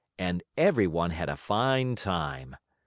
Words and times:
And 0.17 0.41
every 0.57 0.87
one 0.87 1.11
had 1.11 1.29
a 1.29 1.35
fine 1.37 1.95
time. 1.95 2.55